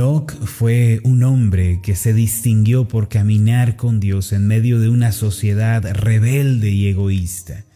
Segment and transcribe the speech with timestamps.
[0.00, 5.12] Enoch fue un hombre que se distinguió por caminar con Dios en medio de una
[5.12, 7.66] sociedad rebelde y egoísta.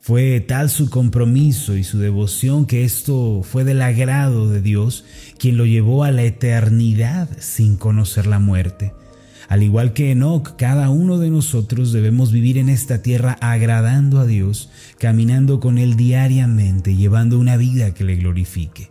[0.00, 5.04] Fue tal su compromiso y su devoción que esto fue del agrado de Dios,
[5.38, 8.94] quien lo llevó a la eternidad sin conocer la muerte.
[9.50, 14.26] Al igual que Enoch, cada uno de nosotros debemos vivir en esta tierra agradando a
[14.26, 18.88] Dios, caminando con Él diariamente, llevando una vida que le glorifique.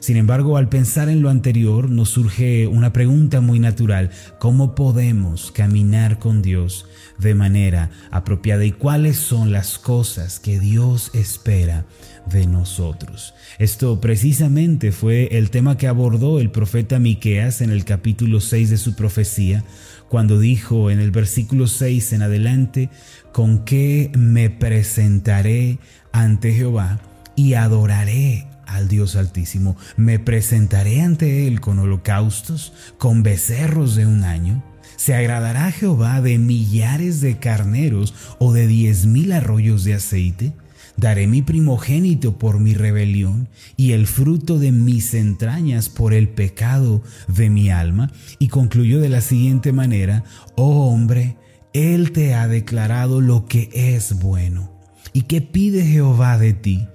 [0.00, 4.10] Sin embargo, al pensar en lo anterior, nos surge una pregunta muy natural.
[4.38, 6.86] ¿Cómo podemos caminar con Dios
[7.18, 11.84] de manera apropiada y cuáles son las cosas que Dios espera
[12.24, 13.34] de nosotros?
[13.58, 18.78] Esto precisamente fue el tema que abordó el profeta Miqueas en el capítulo 6 de
[18.78, 19.64] su profecía,
[20.08, 22.88] cuando dijo en el versículo 6 en adelante,
[23.32, 25.78] ¿con qué me presentaré
[26.10, 27.00] ante Jehová
[27.36, 29.76] y adoraré al Dios Altísimo.
[29.96, 34.62] Me presentaré ante Él con holocaustos, con becerros de un año.
[34.96, 40.52] ¿Se agradará Jehová de millares de carneros o de diez mil arroyos de aceite?
[40.96, 47.02] Daré mi primogénito por mi rebelión y el fruto de mis entrañas por el pecado
[47.28, 48.12] de mi alma.
[48.38, 50.24] Y concluyó de la siguiente manera,
[50.56, 51.36] oh hombre,
[51.72, 54.70] Él te ha declarado lo que es bueno.
[55.14, 56.86] ¿Y qué pide Jehová de ti?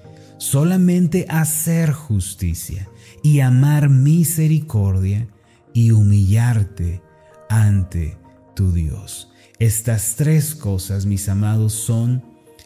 [0.46, 2.88] Solamente hacer justicia
[3.24, 5.28] y amar misericordia
[5.74, 7.02] y humillarte
[7.50, 8.16] ante
[8.56, 9.32] tu Dios.
[9.58, 12.23] Estas tres cosas, mis amados, son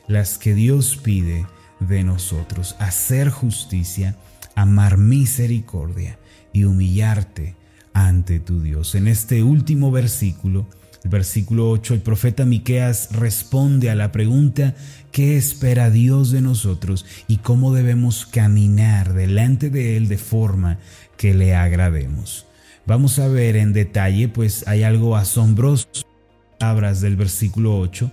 [0.08, 1.48] las que Dios pide
[1.80, 2.76] de nosotros.
[2.80, 4.18] Hacer justicia,
[4.56, 6.20] amar misericordia
[6.52, 7.56] y humillarte
[7.94, 8.94] ante tu Dios.
[8.94, 10.68] En este último versículo,
[11.04, 14.76] el versículo 8, el profeta Miqueas responde a la pregunta
[15.12, 20.80] ¿qué espera Dios de nosotros y cómo debemos caminar delante de él de forma
[21.18, 22.46] que le agrademos?
[22.86, 25.88] Vamos a ver en detalle, pues hay algo asombroso
[26.60, 28.12] palabras del versículo 8.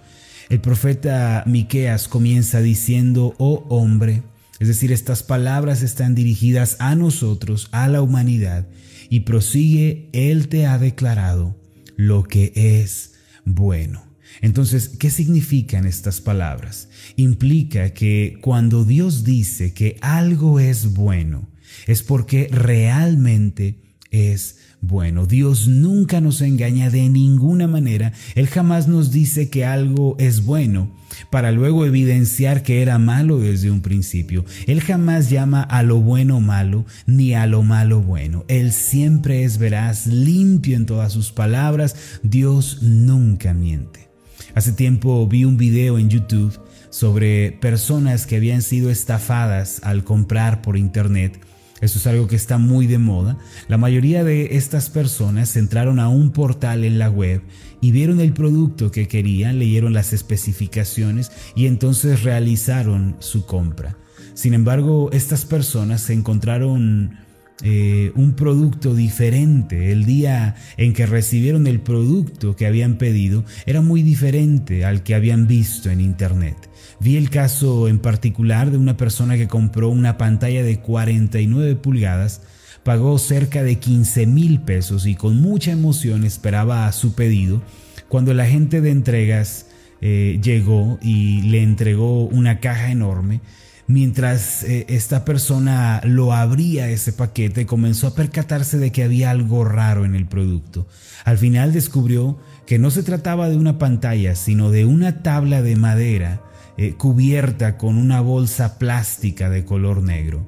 [0.48, 4.22] El profeta Miqueas comienza diciendo, "Oh hombre",
[4.60, 8.68] es decir, estas palabras están dirigidas a nosotros, a la humanidad,
[9.10, 11.56] y prosigue, Él te ha declarado
[11.96, 13.14] lo que es
[13.44, 14.04] bueno.
[14.40, 16.88] Entonces, ¿qué significan estas palabras?
[17.16, 21.48] Implica que cuando Dios dice que algo es bueno,
[21.86, 25.26] es porque realmente es bueno.
[25.26, 28.12] Dios nunca nos engaña de ninguna manera.
[28.34, 30.90] Él jamás nos dice que algo es bueno
[31.30, 34.44] para luego evidenciar que era malo desde un principio.
[34.66, 38.44] Él jamás llama a lo bueno malo ni a lo malo bueno.
[38.48, 41.96] Él siempre es veraz, limpio en todas sus palabras.
[42.22, 44.08] Dios nunca miente.
[44.54, 46.58] Hace tiempo vi un video en YouTube
[46.90, 51.38] sobre personas que habían sido estafadas al comprar por internet
[51.80, 53.38] eso es algo que está muy de moda.
[53.68, 57.42] La mayoría de estas personas entraron a un portal en la web
[57.80, 63.96] y vieron el producto que querían, leyeron las especificaciones y entonces realizaron su compra.
[64.34, 67.25] Sin embargo, estas personas se encontraron
[67.62, 69.90] eh, un producto diferente.
[69.90, 75.14] El día en que recibieron el producto que habían pedido era muy diferente al que
[75.14, 76.56] habían visto en internet.
[77.00, 82.42] Vi el caso en particular de una persona que compró una pantalla de 49 pulgadas,
[82.82, 87.62] pagó cerca de 15 mil pesos y con mucha emoción esperaba a su pedido
[88.08, 89.66] cuando el agente de entregas
[90.00, 93.40] eh, llegó y le entregó una caja enorme
[93.88, 99.64] Mientras eh, esta persona lo abría ese paquete, comenzó a percatarse de que había algo
[99.64, 100.88] raro en el producto.
[101.24, 102.36] Al final descubrió
[102.66, 106.42] que no se trataba de una pantalla, sino de una tabla de madera
[106.76, 110.44] eh, cubierta con una bolsa plástica de color negro.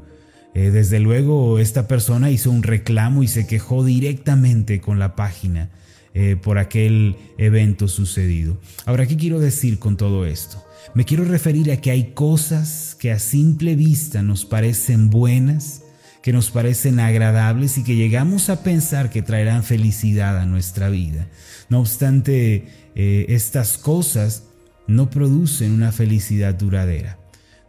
[0.54, 5.70] Eh, desde luego, esta persona hizo un reclamo y se quejó directamente con la página
[6.42, 8.58] por aquel evento sucedido.
[8.86, 10.67] Ahora, ¿qué quiero decir con todo esto?
[10.94, 15.82] Me quiero referir a que hay cosas que a simple vista nos parecen buenas,
[16.22, 21.28] que nos parecen agradables y que llegamos a pensar que traerán felicidad a nuestra vida.
[21.68, 24.44] No obstante, eh, estas cosas
[24.86, 27.18] no producen una felicidad duradera.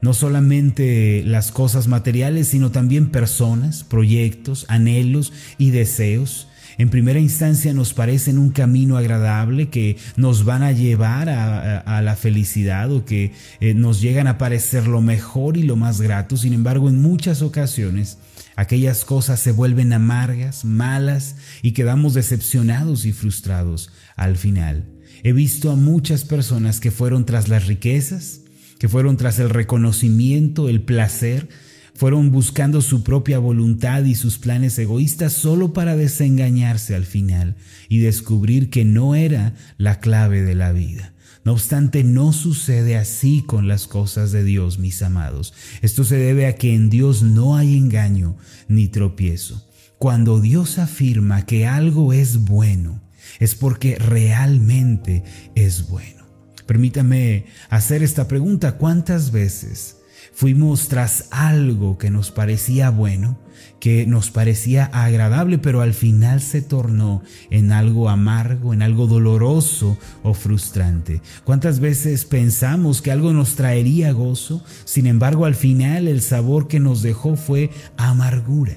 [0.01, 6.47] No solamente las cosas materiales, sino también personas, proyectos, anhelos y deseos
[6.77, 12.15] en primera instancia nos parecen un camino agradable que nos van a llevar a, la
[12.15, 16.37] felicidad o que eh, nos llegan a parecer lo mejor y lo más grato.
[16.37, 18.17] Sin embargo, en muchas ocasiones
[18.55, 24.85] aquellas cosas se vuelven amargas, malas y quedamos decepcionados y frustrados al final.
[25.23, 28.41] He visto a muchas personas que fueron tras las riquezas,
[28.77, 31.49] que fueron tras el reconocimiento, el placer,
[31.99, 37.57] fueron buscando su propia voluntad y sus planes egoístas solo para desengañarse al final
[37.89, 41.11] y descubrir que no era la clave de la vida.
[41.43, 45.53] No obstante, no sucede así con las cosas de Dios, mis amados.
[45.81, 48.37] Esto se debe a que en Dios no hay engaño
[48.69, 49.69] ni tropiezo.
[49.97, 53.01] Cuando Dios afirma que algo es bueno,
[53.41, 56.23] es porque realmente es bueno.
[56.65, 58.77] Permítame hacer esta pregunta.
[58.77, 59.98] ¿Cuántas veces
[60.33, 63.37] fuimos tras algo que nos parecía bueno,
[63.79, 69.97] que nos parecía agradable, pero al final se tornó en algo amargo, en algo doloroso
[70.23, 71.21] o frustrante.
[71.43, 74.63] ¿Cuántas veces pensamos que algo nos traería gozo?
[74.85, 78.75] Sin embargo, al final el sabor que nos dejó fue amargura.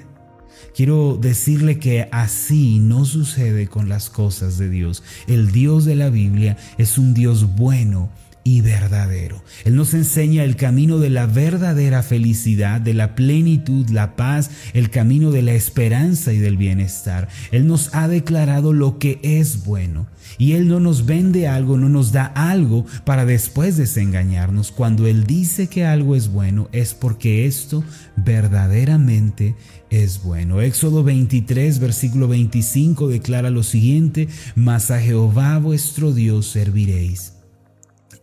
[0.74, 5.02] Quiero decirle que así no sucede con las cosas de Dios.
[5.26, 8.10] El Dios de la Biblia es un Dios bueno
[8.44, 9.42] y verdadero.
[9.64, 14.90] Él nos enseña el camino de la verdadera felicidad, de la plenitud, la paz, el
[14.90, 17.28] camino de la esperanza y del bienestar.
[17.50, 20.06] Él nos ha declarado lo que es bueno.
[20.38, 24.72] Y Él no nos vende algo, no nos da algo para después desengañarnos.
[24.72, 27.84] Cuando Él dice que algo es bueno, es porque esto
[28.16, 29.54] verdaderamente
[29.90, 30.62] es bueno.
[30.62, 37.34] Éxodo 23, versículo 25 declara lo siguiente, mas a Jehová vuestro Dios serviréis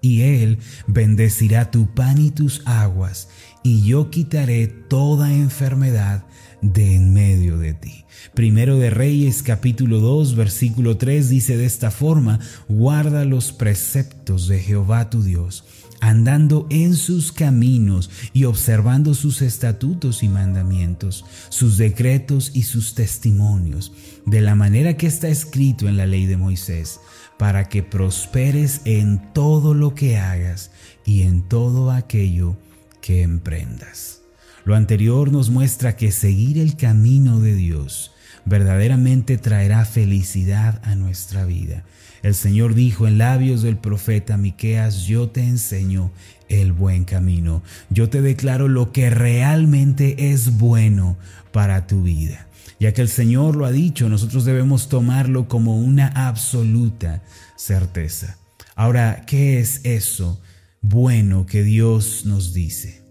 [0.02, 3.30] y él bendecirá tu pan y tus aguas,
[3.64, 6.26] y yo quitaré toda enfermedad
[6.62, 8.06] de en medio de ti.
[8.34, 14.60] Primero de Reyes capítulo 2 versículo 3 dice de esta forma, guarda los preceptos de
[14.60, 15.64] Jehová tu Dios,
[16.02, 23.92] andando en sus caminos y observando sus estatutos y mandamientos, sus decretos y sus testimonios,
[24.26, 27.00] de la manera que está escrito en la ley de Moisés
[27.40, 30.72] para que prosperes en todo lo que hagas
[31.06, 32.58] y en todo aquello
[33.00, 34.20] que emprendas.
[34.66, 38.12] Lo anterior nos muestra que seguir el camino de Dios
[38.44, 41.86] verdaderamente traerá felicidad a nuestra vida.
[42.24, 46.12] El Señor dijo en labios del profeta Miqueas, yo te enseño
[46.50, 47.64] el buen camino.
[47.90, 51.18] Yo te declaro lo que realmente es bueno
[51.52, 52.48] para tu vida.
[52.80, 57.24] Ya que el Señor lo ha dicho, nosotros debemos tomarlo como una absoluta
[57.56, 58.38] certeza.
[58.76, 60.42] Ahora, ¿qué es eso
[60.82, 63.09] bueno que Dios nos dice?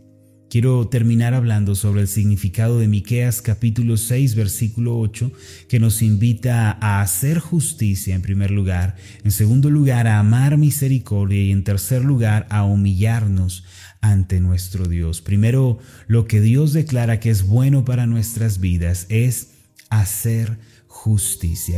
[0.51, 5.31] Quiero terminar hablando sobre el significado de Miqueas capítulo 6 versículo 8
[5.69, 11.43] que nos invita a hacer justicia en primer lugar, en segundo lugar a amar misericordia
[11.43, 13.65] y en tercer lugar a humillarnos
[14.01, 15.21] ante nuestro Dios.
[15.21, 19.49] Primero, lo que Dios declara que es bueno para nuestras vidas es
[19.91, 20.78] hacer justicia.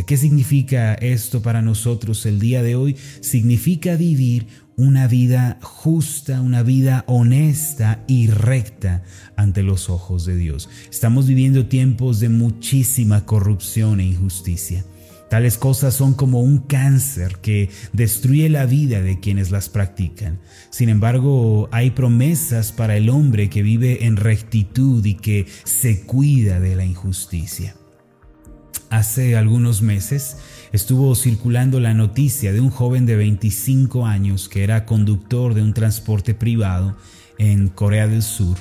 [0.06, 2.96] ¿Qué significa esto para nosotros el día de hoy?
[3.20, 9.04] Significa vivir una vida justa, una vida honesta y recta
[9.36, 10.68] ante los ojos de Dios.
[10.90, 14.84] Estamos viviendo tiempos de muchísima corrupción e injusticia.
[15.28, 20.40] Tales cosas son como un cáncer que destruye la vida de quienes las practican.
[20.70, 26.58] Sin embargo, hay promesas para el hombre que vive en rectitud y que se cuida
[26.58, 27.76] de la injusticia.
[28.90, 30.36] Hace algunos meses
[30.72, 35.74] estuvo circulando la noticia de un joven de 25 años que era conductor de un
[35.74, 36.96] transporte privado
[37.38, 38.58] en Corea del Sur.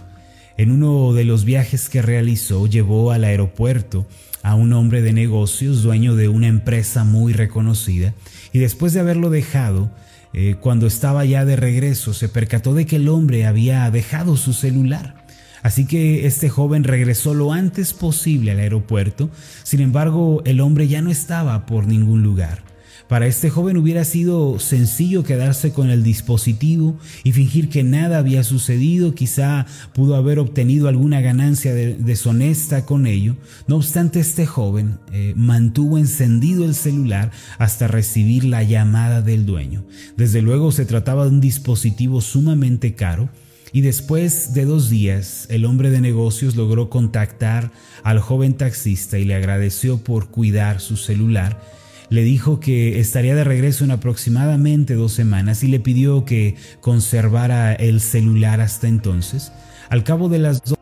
[0.55, 4.05] En uno de los viajes que realizó llevó al aeropuerto
[4.43, 8.13] a un hombre de negocios, dueño de una empresa muy reconocida,
[8.53, 9.89] y después de haberlo dejado,
[10.33, 14.53] eh, cuando estaba ya de regreso, se percató de que el hombre había dejado su
[14.53, 15.18] celular.
[15.63, 19.29] Así que este joven regresó lo antes posible al aeropuerto,
[19.63, 22.69] sin embargo el hombre ya no estaba por ningún lugar.
[23.09, 28.43] Para este joven hubiera sido sencillo quedarse con el dispositivo y fingir que nada había
[28.43, 33.35] sucedido, quizá pudo haber obtenido alguna ganancia deshonesta con ello.
[33.65, 39.85] No obstante, este joven eh, mantuvo encendido el celular hasta recibir la llamada del dueño.
[40.15, 43.27] Desde luego se trataba de un dispositivo sumamente caro,
[43.71, 47.71] y después de dos días, el hombre de negocios logró contactar
[48.03, 51.61] al joven taxista y le agradeció por cuidar su celular.
[52.09, 57.73] Le dijo que estaría de regreso en aproximadamente dos semanas y le pidió que conservara
[57.73, 59.51] el celular hasta entonces.
[59.89, 60.79] Al cabo de las dos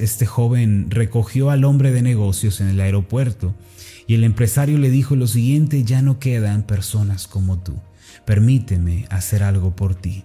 [0.00, 3.54] este joven recogió al hombre de negocios en el aeropuerto
[4.06, 7.76] y el empresario le dijo lo siguiente, ya no quedan personas como tú,
[8.24, 10.24] permíteme hacer algo por ti.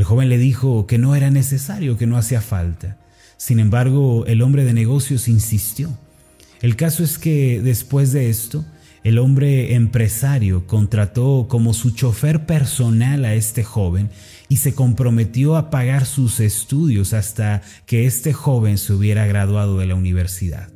[0.00, 2.96] El joven le dijo que no era necesario, que no hacía falta.
[3.36, 5.90] Sin embargo, el hombre de negocios insistió.
[6.62, 8.64] El caso es que después de esto,
[9.02, 14.10] El hombre empresario contrató como su chofer personal a este joven
[14.48, 19.86] y se comprometió a pagar sus estudios hasta que este joven se hubiera graduado de
[19.86, 20.68] la universidad.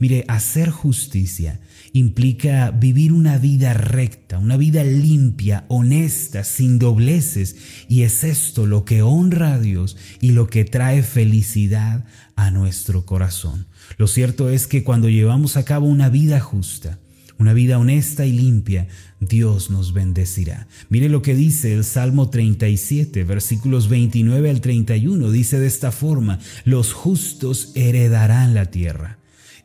[0.00, 1.60] Mire, hacer justicia
[1.92, 7.56] implica vivir una vida recta, una vida limpia, honesta, sin dobleces,
[7.88, 12.04] y es esto lo que honra a Dios y lo que trae felicidad
[12.36, 13.66] a nuestro corazón.
[13.96, 16.98] Lo cierto es que cuando llevamos a cabo una vida justa,
[17.38, 18.88] una vida honesta y limpia,
[19.20, 20.66] Dios nos bendecirá.
[20.88, 25.30] Mire lo que dice el Salmo 37, versículos 29 al 31.
[25.30, 29.18] Dice de esta forma, los justos heredarán la tierra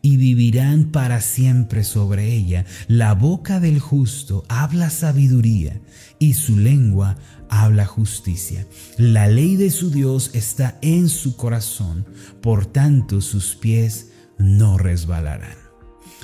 [0.05, 2.65] y vivirán para siempre sobre ella.
[2.87, 5.81] La boca del justo habla sabiduría
[6.19, 7.15] y su lengua
[7.49, 8.67] habla justicia.
[8.97, 12.05] La ley de su Dios está en su corazón,
[12.41, 15.57] por tanto sus pies no resbalarán.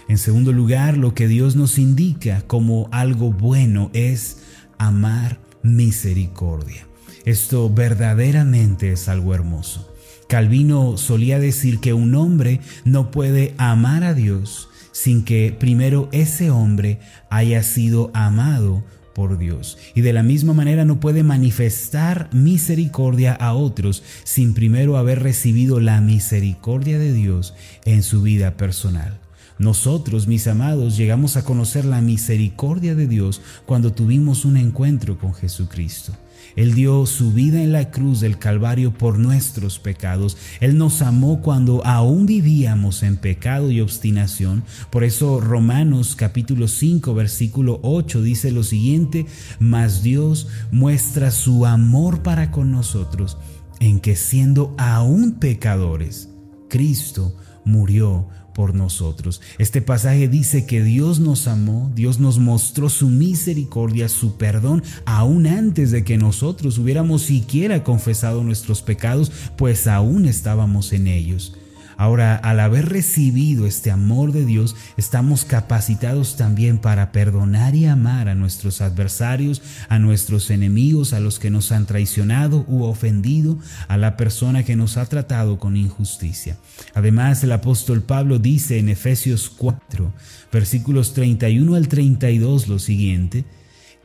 [0.10, 4.40] En segundo lugar, lo que Dios nos indica como algo bueno es
[4.78, 6.86] amar misericordia.
[7.24, 9.89] Esto verdaderamente es algo hermoso.
[10.30, 16.52] Calvino solía decir que un hombre no puede amar a Dios sin que primero ese
[16.52, 17.00] hombre
[17.32, 18.84] haya sido amado
[19.16, 19.80] por Dios.
[19.96, 25.80] Y de la misma manera no puede manifestar misericordia a otros sin primero haber recibido
[25.80, 27.56] la misericordia de Dios
[27.86, 29.20] en su vida personal.
[29.58, 35.34] Nosotros, mis amados, llegamos a conocer la misericordia de Dios cuando tuvimos un encuentro con
[35.34, 36.14] Jesucristo.
[36.56, 40.38] Él dio su vida en la cruz del Calvario por nuestros pecados.
[40.60, 44.64] Él nos amó cuando aún vivíamos en pecado y obstinación.
[44.90, 49.26] Por eso Romanos capítulo 5 versículo 8 dice lo siguiente,
[49.60, 53.38] mas Dios muestra su amor para con nosotros
[53.80, 56.30] en que siendo aún pecadores,
[56.70, 58.28] Cristo murió
[58.60, 59.40] por nosotros.
[59.58, 65.48] Este pasaje dice que Dios nos amó, Dios nos mostró su misericordia, su perdón, aún
[65.48, 71.54] antes de que nosotros hubiéramos siquiera confesado nuestros pecados, pues aún estábamos en ellos.
[72.00, 78.30] Ahora, al haber recibido este amor de Dios, estamos capacitados también para perdonar y amar
[78.30, 83.98] a nuestros adversarios, a nuestros enemigos, a los que nos han traicionado u ofendido, a
[83.98, 86.58] la persona que nos ha tratado con injusticia.
[86.94, 90.14] Además, el apóstol Pablo dice en Efesios 4,
[90.54, 93.44] versículos 31 al 32 lo siguiente,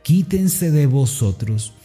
[0.03, 1.75] quítense de vosotros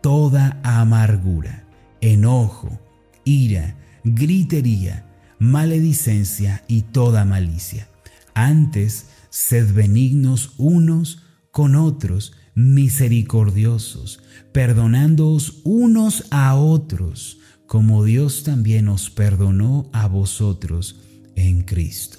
[0.00, 1.62] toda amargura,
[2.00, 2.80] enojo,
[3.24, 5.06] ira, gritería,
[5.40, 7.88] maledicencia y toda malicia.
[8.34, 19.08] Antes, sed benignos unos con otros, misericordiosos, perdonándoos unos a otros, como Dios también os
[19.08, 21.00] perdonó a vosotros
[21.36, 22.18] en Cristo.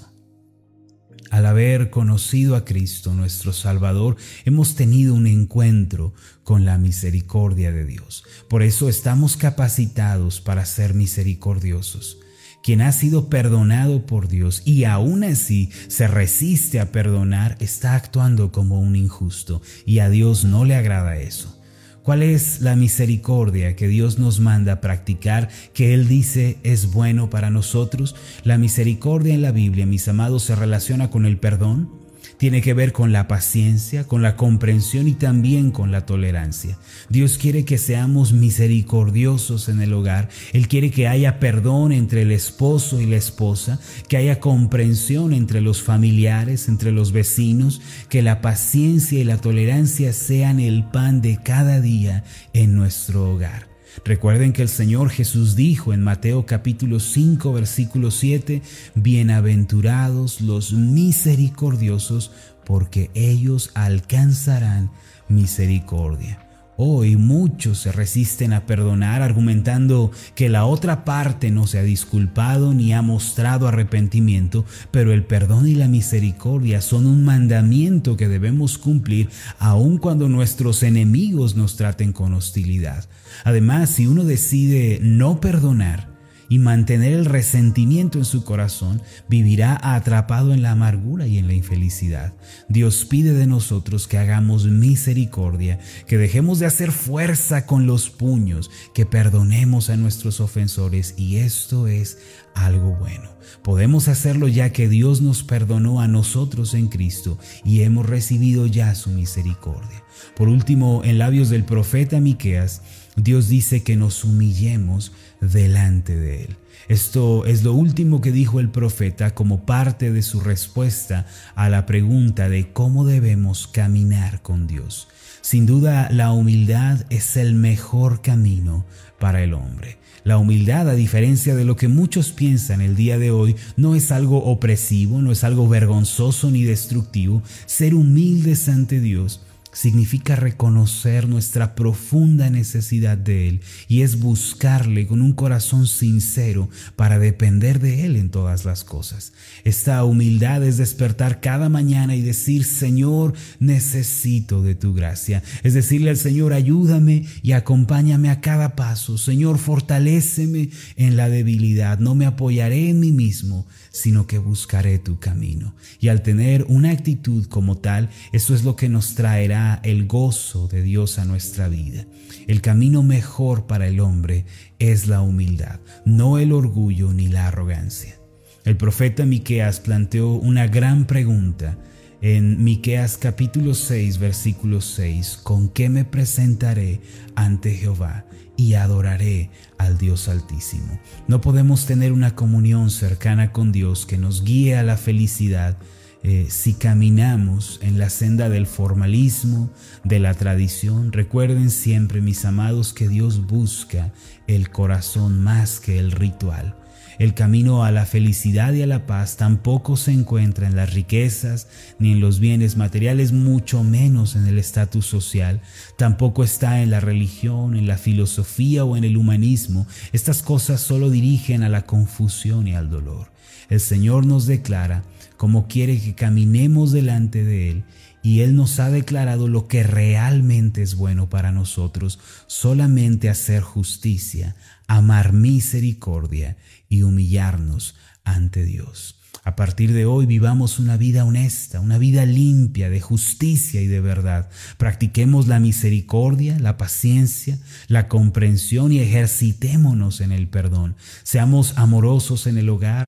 [1.30, 6.14] Al haber conocido a Cristo nuestro Salvador, hemos tenido un encuentro
[6.44, 8.24] con la misericordia de Dios.
[8.50, 12.21] Por eso estamos capacitados para ser misericordiosos
[12.64, 18.52] quien ha sido perdonado por Dios y aún así se resiste a perdonar, está actuando
[18.52, 21.58] como un injusto y a Dios no le agrada eso.
[22.04, 27.30] ¿Cuál es la misericordia que Dios nos manda a practicar, que Él dice es bueno
[27.30, 28.16] para nosotros?
[28.44, 32.01] La misericordia en la Biblia, mis amados, se relaciona con el perdón,
[32.38, 36.78] tiene que ver con la paciencia, con la comprensión y también con la tolerancia.
[37.10, 40.30] Dios quiere que seamos misericordiosos en el hogar.
[40.54, 45.62] Él quiere que haya perdón entre el esposo y la esposa, que haya comprensión entre
[45.62, 51.38] los familiares, entre los vecinos, que la paciencia y la tolerancia sean el pan de
[51.38, 52.24] cada día
[52.54, 53.71] en nuestro hogar.
[54.06, 58.62] Recuerden que el Señor Jesús dijo en Mateo capítulo 5 versículo 7,
[58.96, 62.32] Bienaventurados los misericordiosos,
[62.66, 64.92] porque ellos alcanzarán
[65.28, 66.51] misericordia.
[66.78, 72.74] Hoy muchos se resisten a perdonar argumentando que la otra parte no se ha disculpado
[72.74, 78.78] ni ha mostrado arrepentimiento, pero el perdón y la misericordia son un mandamiento que debemos
[78.78, 83.06] cumplir aun cuando nuestros enemigos nos traten con hostilidad.
[83.44, 86.11] Además, si uno decide no perdonar,
[86.52, 91.54] y mantener el resentimiento en su corazón, vivirá atrapado en la amargura y en la
[91.54, 92.34] infelicidad.
[92.68, 98.70] Dios pide de nosotros que hagamos misericordia, que dejemos de hacer fuerza con los puños,
[98.94, 102.18] que perdonemos a nuestros ofensores y esto es
[102.54, 103.30] algo bueno.
[103.64, 108.94] Podemos hacerlo ya que Dios nos perdonó a nosotros en Cristo y hemos recibido ya
[108.96, 110.04] su misericordia.
[110.36, 112.82] Por último, en labios del profeta Miqueas,
[113.16, 116.56] Dios dice que nos humillemos delante de Él.
[116.88, 121.26] Esto es lo último que dijo el profeta como parte de su respuesta
[121.56, 125.08] a la pregunta de cómo debemos caminar con Dios.
[125.42, 128.86] Sin duda, la humildad es el mejor camino
[129.20, 129.98] para el hombre.
[130.24, 134.12] La humildad, a diferencia de lo que muchos piensan el día de hoy, no es
[134.12, 137.42] algo opresivo, no es algo vergonzoso ni destructivo.
[137.66, 139.42] Ser humildes ante Dios
[139.74, 147.20] significa reconocer nuestra profunda necesidad de Él y es buscarle con un corazón sincero para
[147.20, 149.34] depender de Él en todas las cosas.
[149.64, 155.44] Esta humildad es despertar cada mañana y decir, Señor, necesito de tu gracia.
[155.64, 159.18] Es decirle al Señor, ayúdame y acompáñame a cada paso.
[159.18, 162.00] Señor, fortaléceme en la debilidad.
[162.00, 165.76] No me apoyaré en mí mismo, sino que buscaré tu camino.
[166.00, 170.68] Y al tener una actitud como tal, eso es lo que nos traerá el gozo
[170.68, 172.06] de Dios a nuestra vida.
[172.48, 174.46] El camino mejor para el hombre
[174.80, 178.18] es la humildad, no el orgullo ni la arrogancia.
[178.64, 181.78] El profeta Miqueas planteó una gran pregunta
[182.22, 187.02] en Miqueas capítulo 6 versículo 6, ¿con qué me presentaré
[187.36, 188.26] ante Jehová?
[188.62, 189.50] Y adoraré
[189.80, 191.00] al Dios Altísimo.
[191.28, 195.78] No podemos tener una comunión cercana con Dios que nos guíe a la felicidad
[196.22, 199.72] eh, si caminamos en la senda del formalismo,
[200.04, 201.12] de la tradición.
[201.12, 204.14] Recuerden siempre, mis amados, que Dios busca
[204.46, 206.76] el corazón más que el ritual.
[207.22, 211.68] El camino a la felicidad y a la paz tampoco se encuentra en las riquezas
[212.00, 215.62] ni en los bienes materiales, mucho menos en el estatus social.
[216.00, 219.86] Tampoco está en la religión, en la filosofía o en el humanismo.
[220.14, 223.32] Estas cosas solo dirigen a la confusión y al dolor.
[223.70, 225.04] El Señor nos declara
[225.38, 227.84] cómo quiere que caminemos delante de Él
[228.24, 234.56] y Él nos ha declarado lo que realmente es bueno para nosotros, solamente hacer justicia,
[234.88, 236.58] amar misericordia
[236.92, 237.96] y humillarnos
[238.26, 239.16] ante Dios.
[239.44, 244.02] A partir de hoy vivamos una vida honesta, una vida limpia de justicia y de
[244.02, 244.50] verdad.
[244.78, 247.58] Practiquemos la misericordia, la paciencia,
[247.88, 250.96] la comprensión y ejercitémonos en el perdón.
[251.24, 253.06] Seamos amorosos en el hogar,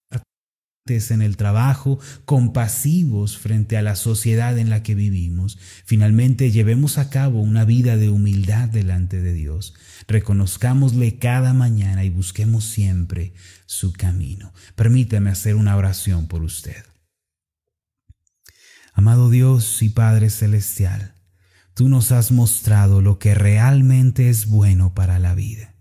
[0.85, 5.57] en el trabajo, compasivos frente a la sociedad en la que vivimos.
[5.85, 9.75] Finalmente, llevemos a cabo una vida de humildad delante de Dios.
[10.09, 13.33] Reconozcámosle cada mañana y busquemos siempre
[13.65, 14.51] su camino.
[14.75, 16.83] Permítame hacer una oración por usted.
[18.93, 21.15] Amado Dios y Padre Celestial,
[21.75, 25.75] tú nos has mostrado lo que realmente es bueno para la vida.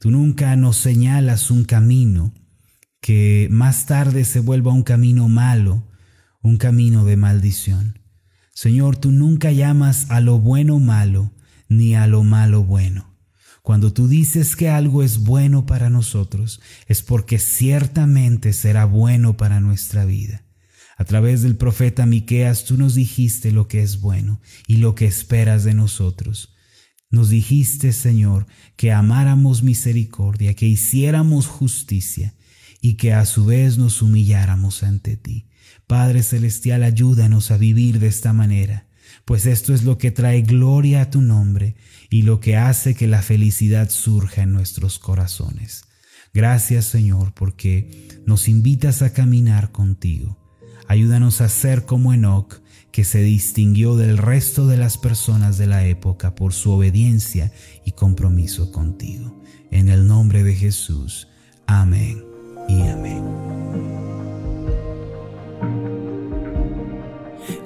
[0.00, 2.34] Tú nunca nos señalas un camino
[3.02, 5.88] que más tarde se vuelva un camino malo,
[6.40, 7.98] un camino de maldición.
[8.54, 11.32] Señor, tú nunca llamas a lo bueno malo,
[11.68, 13.16] ni a lo malo bueno.
[13.62, 19.58] Cuando tú dices que algo es bueno para nosotros, es porque ciertamente será bueno para
[19.58, 20.44] nuestra vida.
[20.96, 25.06] A través del profeta Miqueas tú nos dijiste lo que es bueno y lo que
[25.06, 26.54] esperas de nosotros.
[27.10, 32.34] Nos dijiste, Señor, que amáramos misericordia, que hiciéramos justicia
[32.82, 35.46] y que a su vez nos humilláramos ante ti.
[35.86, 38.88] Padre Celestial, ayúdanos a vivir de esta manera,
[39.24, 41.76] pues esto es lo que trae gloria a tu nombre
[42.10, 45.84] y lo que hace que la felicidad surja en nuestros corazones.
[46.34, 50.38] Gracias Señor, porque nos invitas a caminar contigo.
[50.88, 55.86] Ayúdanos a ser como Enoch, que se distinguió del resto de las personas de la
[55.86, 57.52] época por su obediencia
[57.86, 59.40] y compromiso contigo.
[59.70, 61.28] En el nombre de Jesús.
[61.66, 62.31] Amén
[62.68, 64.01] y amén.